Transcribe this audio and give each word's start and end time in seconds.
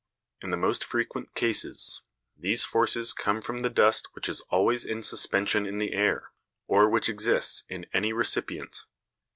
In 0.41 0.49
the 0.49 0.57
most 0.57 0.83
frequent 0.83 1.35
cases, 1.35 2.01
these 2.35 2.65
forces 2.65 3.13
come 3.13 3.39
from 3.39 3.59
the 3.59 3.69
dust 3.69 4.07
which 4.13 4.27
is 4.27 4.41
always 4.49 4.83
in 4.83 5.03
suspension 5.03 5.67
in 5.67 5.77
the 5.77 5.93
air, 5.93 6.31
or 6.65 6.89
which 6.89 7.07
exists 7.07 7.65
in 7.69 7.85
any 7.93 8.11
recipient. 8.11 8.85